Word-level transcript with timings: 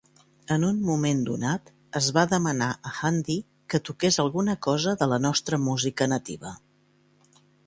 En 0.53 0.63
un 0.67 0.77
moment 0.85 1.19
donat, 1.27 1.69
es 1.99 2.07
va 2.15 2.23
demanar 2.31 2.69
a 2.93 2.93
Handy 3.11 3.35
que 3.75 3.83
"toqués 3.91 4.19
alguna 4.25 4.57
cosa 4.69 4.95
de 5.03 5.09
la 5.13 5.21
nostra 5.29 5.65
música 5.69 6.11
nativa". 6.17 6.57